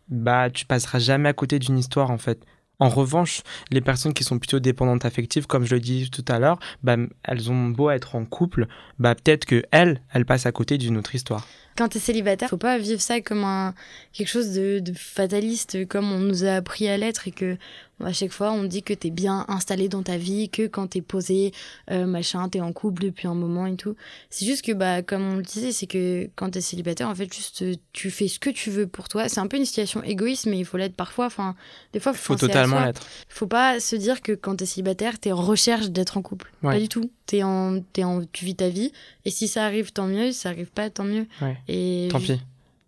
[0.09, 2.45] bah, tu passeras jamais à côté d'une histoire, en fait.
[2.81, 6.39] En revanche, les personnes qui sont plutôt dépendantes affectives, comme je le dis tout à
[6.39, 8.67] l'heure, bah, elles ont beau être en couple,
[8.99, 11.47] bah peut-être que elles, elles passent à côté d'une autre histoire.
[11.77, 13.75] quand t'es célibataire, faut pas vivre ça comme un
[14.13, 17.57] quelque chose de fataliste, comme on nous a appris à l'être et que
[18.03, 21.01] à chaque fois on dit que t'es bien installé dans ta vie, que quand t'es
[21.01, 21.53] posé,
[21.91, 23.97] euh, machin, t'es en couple depuis un moment et tout.
[24.31, 27.33] C'est juste que bah comme on le disait, c'est que quand t'es célibataire, en fait,
[27.33, 29.29] juste tu fais ce que tu veux pour toi.
[29.29, 31.27] C'est un peu une situation égoïste, mais il faut l'être parfois.
[31.27, 31.55] Enfin,
[31.93, 33.07] des fois, Il faut totalement l'être.
[33.29, 36.53] Faut pas se dire que quand t'es célibataire, t'es en recherche d'être en couple.
[36.63, 36.75] Ouais.
[36.75, 37.11] Pas du tout.
[37.27, 38.93] T'es en, t'es en, tu vis ta vie.
[39.25, 40.33] Et si ça arrive, tant mieux.
[40.33, 41.27] Si ça arrive pas, tant mieux.
[41.41, 41.57] Ouais.
[41.69, 42.41] Et Tant pis.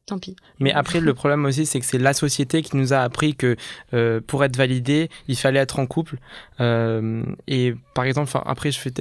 [0.07, 0.37] Tant pis.
[0.61, 3.57] Mais après, le problème aussi, c'est que c'est la société qui nous a appris que
[3.93, 6.19] euh, pour être validé, il fallait être en couple.
[6.61, 8.93] Euh, et par exemple, après, je fais,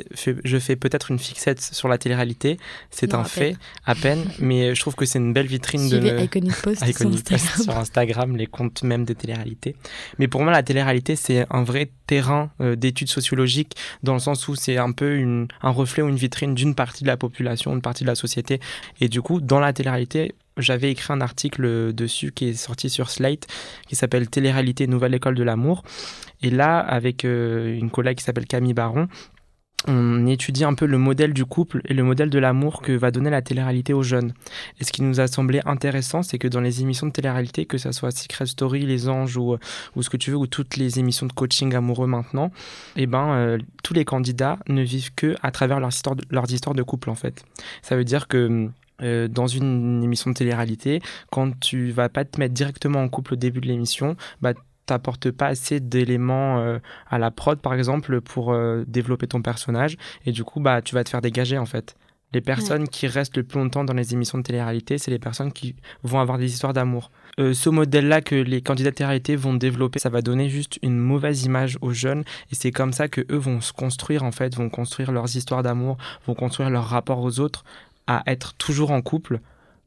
[0.44, 2.58] je fais peut-être une fixette sur la télé-réalité.
[2.90, 3.58] C'est un à fait, peine.
[3.86, 4.26] à peine.
[4.40, 6.24] mais je trouve que c'est une belle vitrine de.
[6.24, 7.64] Iconic Post sur Iconic Post Instagram.
[7.64, 9.76] sur Instagram, les comptes même de télé-réalité.
[10.18, 14.48] Mais pour moi, la télé-réalité, c'est un vrai terrain euh, d'études sociologiques, dans le sens
[14.48, 17.76] où c'est un peu une, un reflet ou une vitrine d'une partie de la population,
[17.76, 18.60] une partie de la société.
[19.02, 23.10] Et du coup, dans la télé-réalité, j'avais écrit un article dessus qui est sorti sur
[23.10, 23.48] Slate,
[23.88, 25.84] qui s'appelle Télé-réalité, nouvelle école de l'amour.
[26.42, 29.08] Et là, avec euh, une collègue qui s'appelle Camille Baron,
[29.88, 33.12] on étudie un peu le modèle du couple et le modèle de l'amour que va
[33.12, 34.34] donner la télé-réalité aux jeunes.
[34.80, 37.78] Et ce qui nous a semblé intéressant, c'est que dans les émissions de télé-réalité, que
[37.78, 39.58] ce soit Secret Story, Les Anges ou,
[40.02, 42.52] ce que tu veux, ou toutes les émissions de coaching amoureux maintenant,
[42.96, 47.10] eh ben, euh, tous les candidats ne vivent que à travers leurs histoires de couple,
[47.10, 47.46] en fait.
[47.84, 48.70] Ça veut dire que
[49.02, 53.34] euh, dans une émission de télé-réalité, quand tu vas pas te mettre directement en couple
[53.34, 54.54] au début de l'émission, bah,
[54.86, 56.80] t'apportes pas assez d'éléments euh,
[57.10, 59.98] à la prod par exemple pour euh, développer ton personnage.
[60.26, 61.96] Et du coup bah tu vas te faire dégager en fait.
[62.34, 65.52] Les personnes qui restent le plus longtemps dans les émissions de télé-réalité c'est les personnes
[65.52, 67.12] qui vont avoir des histoires d'amour.
[67.40, 70.80] Euh, ce modèle là que les candidats de télé-réalité vont développer ça va donner juste
[70.82, 72.24] une mauvaise image aux jeunes.
[72.52, 75.64] Et c'est comme ça que eux vont se construire en fait vont construire leurs histoires
[75.64, 77.64] d'amour vont construire leur rapport aux autres
[78.08, 79.40] à être toujours en couple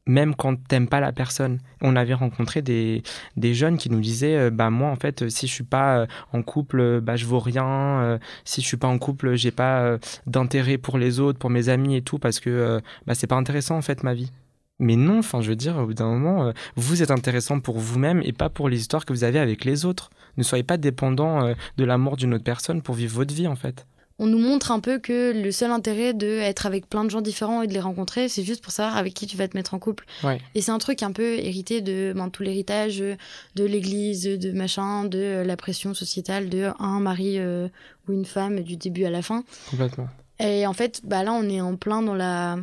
[0.09, 1.59] même quand t'aimes pas la personne.
[1.81, 3.03] On avait rencontré des,
[3.37, 5.99] des jeunes qui nous disaient euh, bah moi en fait euh, si je suis pas
[5.99, 9.97] euh, en couple bah je vaux rien si je suis pas en couple j'ai pas
[10.25, 13.77] d'intérêt pour les autres pour mes amis et tout parce que bah c'est pas intéressant
[13.77, 14.31] en fait ma vie.
[14.79, 18.21] Mais non enfin je veux dire au bout d'un moment vous êtes intéressant pour vous-même
[18.23, 20.09] et pas pour les histoires que vous avez avec les autres.
[20.37, 23.85] Ne soyez pas dépendant de l'amour d'une autre personne pour vivre votre vie en fait
[24.19, 27.21] On nous montre un peu que le seul intérêt de être avec plein de gens
[27.21, 29.73] différents et de les rencontrer, c'est juste pour savoir avec qui tu vas te mettre
[29.73, 30.05] en couple.
[30.23, 30.39] Ouais.
[30.55, 35.05] Et c'est un truc un peu hérité de ben, tout l'héritage de l'église, de machin,
[35.05, 37.69] de la pression sociétale de un mari euh,
[38.07, 39.43] ou une femme du début à la fin.
[39.69, 40.07] complètement
[40.39, 42.57] Et en fait, bah là, on est en plein dans la.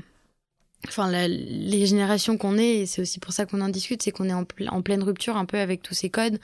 [0.88, 4.12] Enfin, la- les générations qu'on est, et c'est aussi pour ça qu'on en discute, c'est
[4.12, 6.38] qu'on est en, en pleine rupture un peu avec tous ces codes.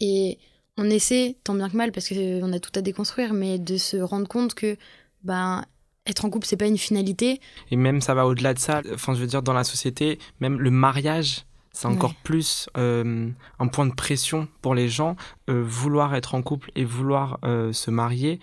[0.00, 0.38] Et
[0.78, 3.96] on essaie, tant bien que mal, parce qu'on a tout à déconstruire, mais de se
[3.98, 4.76] rendre compte que
[5.24, 5.64] ben,
[6.06, 7.40] être en couple, c'est pas une finalité.
[7.70, 8.80] Et même ça va au-delà de ça.
[8.94, 12.16] Enfin, je veux dire, dans la société, même le mariage, c'est encore Ouais.
[12.24, 15.16] plus euh, un point de pression pour les gens.
[15.50, 18.40] Euh, vouloir être en couple et vouloir euh, se marier,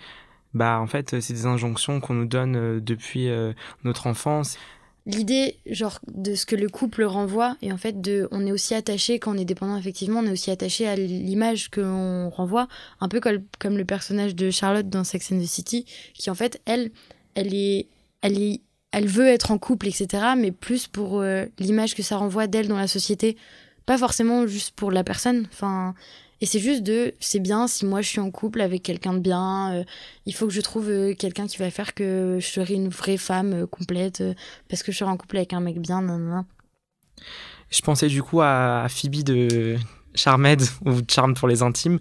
[0.54, 3.52] bah en fait c'est des injonctions qu'on nous donne euh, depuis euh,
[3.84, 4.56] notre enfance
[5.06, 8.74] l'idée genre de ce que le couple renvoie et en fait de on est aussi
[8.74, 12.66] attaché quand on est dépendant effectivement on est aussi attaché à l'image que l'on renvoie
[13.00, 16.34] un peu comme, comme le personnage de Charlotte dans Sex and the City qui en
[16.34, 16.90] fait elle
[17.34, 17.86] elle est
[18.20, 22.16] elle est elle veut être en couple etc mais plus pour euh, l'image que ça
[22.16, 23.36] renvoie d'elle dans la société.
[23.84, 25.94] Pas forcément juste pour la personne enfin
[26.40, 29.20] et c'est juste de, c'est bien si moi je suis en couple avec quelqu'un de
[29.20, 29.84] bien, euh,
[30.26, 33.16] il faut que je trouve euh, quelqu'un qui va faire que je serai une vraie
[33.16, 34.22] femme euh, complète
[34.68, 36.02] parce que je serai en couple avec un mec bien.
[36.02, 36.44] Nan,
[37.70, 39.76] Je pensais du coup à Phoebe de
[40.14, 41.98] Charmed ou Charme pour les intimes.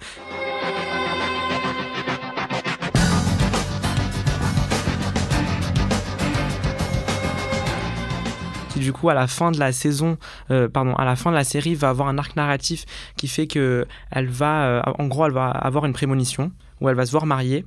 [8.80, 10.18] Du coup à la fin de la saison,
[10.52, 12.86] euh, pardon, à la fin de la série va avoir un arc narratif
[13.18, 16.96] qui fait que elle va, euh, en gros, elle va avoir une prémonition où elle
[16.96, 17.66] va se voir mariée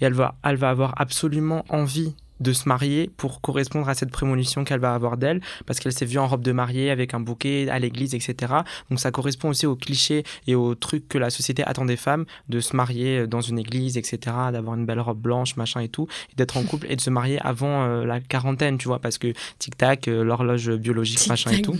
[0.00, 4.10] et elle va, elle va avoir absolument envie de se marier pour correspondre à cette
[4.10, 7.20] prémonition qu'elle va avoir d'elle, parce qu'elle s'est vue en robe de mariée avec un
[7.20, 8.52] bouquet à l'église, etc.
[8.90, 12.24] Donc ça correspond aussi aux clichés et aux trucs que la société attend des femmes,
[12.48, 14.18] de se marier dans une église, etc.,
[14.52, 17.10] d'avoir une belle robe blanche, machin et tout, et d'être en couple et de se
[17.10, 21.62] marier avant euh, la quarantaine, tu vois, parce que tic-tac, euh, l'horloge biologique, machin et
[21.62, 21.76] tout.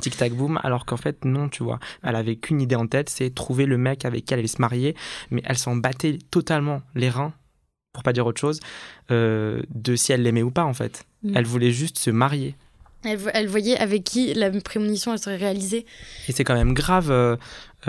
[0.00, 3.34] tic-tac boom, alors qu'en fait non, tu vois, elle avait qu'une idée en tête, c'est
[3.34, 4.94] trouver le mec avec qui elle allait se marier,
[5.30, 7.32] mais elle s'en battait totalement les reins
[7.96, 8.60] pour pas dire autre chose,
[9.10, 11.06] euh, de si elle l'aimait ou pas en fait.
[11.22, 11.32] Mm.
[11.34, 12.54] Elle voulait juste se marier.
[13.04, 15.86] Elle, voyait avec qui la prémonition elle serait réalisée.
[16.28, 17.36] Et c'est quand même grave euh,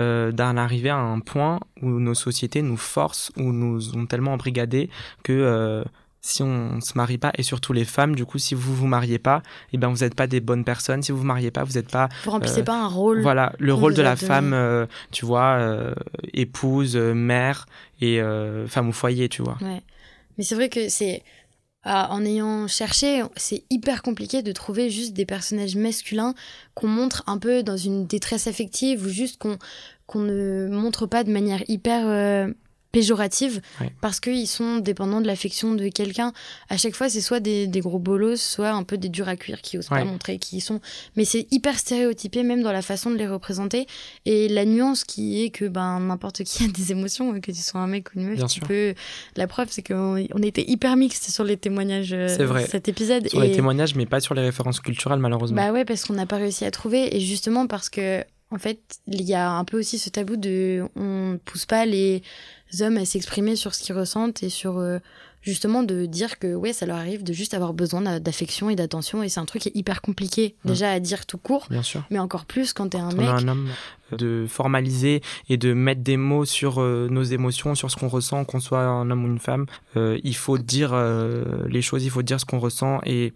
[0.00, 4.32] euh, d'en arriver à un point où nos sociétés nous forcent ou nous ont tellement
[4.32, 4.88] embrigadés
[5.24, 5.84] que
[6.20, 9.18] si on se marie pas et surtout les femmes du coup si vous vous mariez
[9.18, 9.40] pas
[9.72, 11.90] eh ben vous n'êtes pas des bonnes personnes si vous vous mariez pas vous n'êtes
[11.90, 14.54] pas vous remplissez pas un rôle voilà le rôle de la femme
[15.12, 15.58] tu vois
[16.32, 17.66] épouse mère
[18.00, 18.20] et
[18.66, 19.80] femme au foyer tu vois ouais.
[20.38, 21.22] Mais c'est vrai que c'est.
[21.84, 26.34] En ayant cherché, c'est hyper compliqué de trouver juste des personnages masculins
[26.74, 29.58] qu'on montre un peu dans une détresse affective ou juste qu'on
[30.06, 32.52] qu'on ne montre pas de manière hyper euh,
[32.92, 33.60] péjorative
[34.00, 36.32] parce qu'ils sont dépendants de l'affection de quelqu'un.
[36.68, 39.60] À chaque fois, c'est soit des, gros bolos, soit un peu des durs à cuire
[39.60, 40.80] qui osent pas montrer qui ils sont.
[41.16, 43.86] Mais c'est hyper stéréotypé même dans la façon de les représenter.
[44.24, 47.80] Et la nuance qui est que ben n'importe qui a des émotions, que tu sois
[47.80, 48.94] un mec ou une meuf, tu peux.
[49.36, 52.66] La preuve, c'est qu'on on était hyper mixte sur les témoignages euh, c'est vrai.
[52.66, 53.28] cet épisode.
[53.28, 55.56] Sur les témoignages, mais pas sur les références culturelles malheureusement.
[55.56, 57.16] Bah ouais, parce qu'on n'a pas réussi à trouver.
[57.16, 60.84] Et justement parce que en fait, il y a un peu aussi ce tabou de
[60.96, 62.22] on pousse pas les
[62.80, 64.98] hommes à s'exprimer sur ce qu'ils ressentent et sur euh,
[65.42, 69.22] justement de dire que ouais ça leur arrive de juste avoir besoin d'affection et d'attention
[69.22, 70.68] et c'est un truc qui est hyper compliqué mmh.
[70.68, 72.04] déjà à dire tout court Bien sûr.
[72.10, 73.68] mais encore plus quand t'es un mec un homme
[74.12, 78.44] de formaliser et de mettre des mots sur euh, nos émotions, sur ce qu'on ressent,
[78.44, 79.66] qu'on soit un homme ou une femme.
[79.96, 83.32] Euh, il faut dire euh, les choses, il faut dire ce qu'on ressent et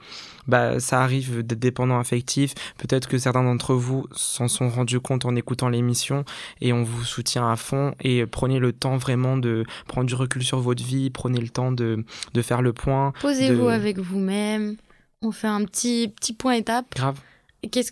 [0.48, 2.54] bah ça arrive d'être dépendant affectif.
[2.78, 6.24] Peut-être que certains d'entre vous s'en sont rendus compte en écoutant l'émission
[6.60, 10.42] et on vous soutient à fond et prenez le temps vraiment de prendre du recul
[10.42, 12.04] sur votre vie, prenez le temps de,
[12.34, 13.12] de faire le point.
[13.20, 14.76] Posez-vous avec vous-même.
[15.22, 16.86] On fait un petit petit point étape.
[16.94, 17.20] Grave.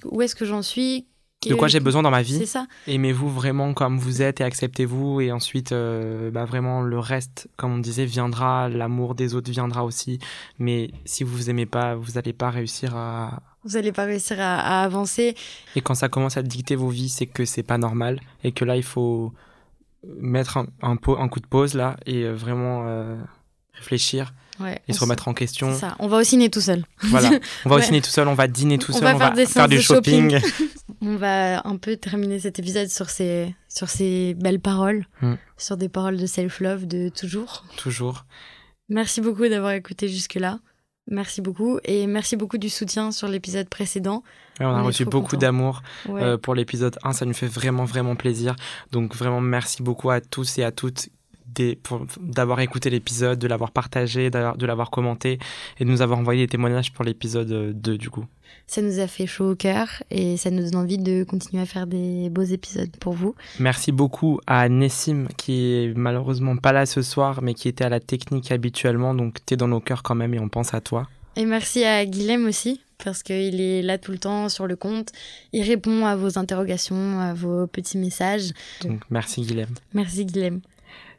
[0.04, 1.06] Où est-ce que j'en suis?
[1.48, 2.38] De quoi j'ai besoin dans ma vie.
[2.38, 2.66] C'est ça.
[2.86, 5.22] Aimez-vous vraiment comme vous êtes et acceptez-vous.
[5.22, 8.68] Et ensuite, euh, bah vraiment, le reste, comme on disait, viendra.
[8.68, 10.18] L'amour des autres viendra aussi.
[10.58, 13.40] Mais si vous vous aimez pas, vous n'allez pas réussir à.
[13.64, 15.34] Vous n'allez pas réussir à, avancer.
[15.76, 18.20] Et quand ça commence à dicter vos vies, c'est que c'est pas normal.
[18.44, 19.32] Et que là, il faut
[20.04, 23.16] mettre un, un, coup de pause là et euh, vraiment euh,
[23.74, 24.32] réfléchir
[24.88, 25.74] et se remettre en question.
[25.74, 25.96] Ça.
[25.98, 26.84] On va au ciné tout seul.
[27.02, 27.30] Voilà,
[27.64, 29.80] on va au ciné tout seul, on va dîner tout seul, on va faire, du
[29.80, 30.38] shopping.
[31.02, 35.34] on va un peu terminer cet épisode sur ces, sur ces belles paroles, hmm.
[35.56, 37.64] sur des paroles de self-love de toujours.
[37.76, 38.24] Toujours.
[38.88, 40.58] Merci beaucoup d'avoir écouté jusque-là.
[41.06, 44.22] Merci beaucoup et merci beaucoup du soutien sur l'épisode précédent.
[44.60, 48.54] on, a reçu beaucoup d'amour euh, pour l'épisode 1, ça nous fait vraiment vraiment plaisir.
[48.92, 51.08] Donc vraiment merci beaucoup à tous et à toutes
[52.20, 55.38] d'avoir écouté l'épisode, de l'avoir partagé, de l'avoir commenté
[55.78, 58.24] et de nous avoir envoyé des témoignages pour l'épisode 2 du coup.
[58.66, 61.66] Ça nous a fait chaud au cœur et ça nous donne envie de continuer à
[61.66, 63.34] faire des beaux épisodes pour vous.
[63.58, 67.88] Merci beaucoup à Nessim qui est malheureusement pas là ce soir mais qui était à
[67.88, 70.80] la technique habituellement donc tu es dans nos cœurs quand même et on pense à
[70.80, 71.08] toi.
[71.36, 75.10] Et merci à Guilhem aussi parce qu'il est là tout le temps sur le compte.
[75.52, 78.52] Il répond à vos interrogations, à vos petits messages.
[78.82, 79.68] Donc merci Guilhem.
[79.94, 80.60] Merci Guilhem.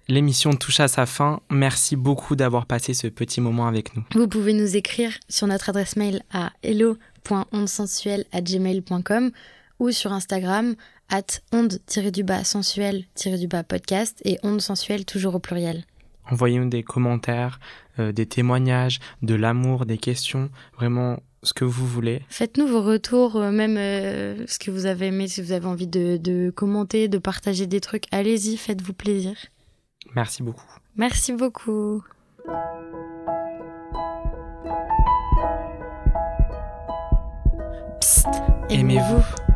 [0.08, 1.42] L'émission touche à sa fin.
[1.50, 4.04] Merci beaucoup d'avoir passé ce petit moment avec nous.
[4.14, 9.32] Vous pouvez nous écrire sur notre adresse mail à hello.ondesensuelle@gmail.com
[9.80, 10.76] ou sur Instagram
[11.10, 15.86] at onde-sensuel-podcast et onde sensuelle toujours au pluriel.
[16.30, 17.60] Envoyez-nous des commentaires,
[18.00, 22.22] euh, des témoignages, de l'amour, des questions, vraiment ce que vous voulez.
[22.30, 25.88] Faites-nous vos retours, euh, même euh, ce que vous avez aimé, si vous avez envie
[25.88, 28.06] de, de commenter, de partager des trucs.
[28.12, 29.34] Allez-y, faites-vous plaisir.
[30.16, 30.66] Merci beaucoup.
[30.96, 32.04] Merci beaucoup.
[38.00, 38.28] Psst,
[38.70, 39.51] aimez-vous.